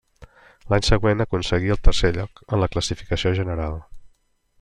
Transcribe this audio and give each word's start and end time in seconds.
L'any 0.73 0.85
següent 0.87 1.19
aconseguí 1.25 1.69
el 1.75 1.81
tercer 1.87 2.11
lloc 2.15 2.41
en 2.57 2.63
la 2.63 2.71
classificació 2.77 3.35
general. 3.41 3.77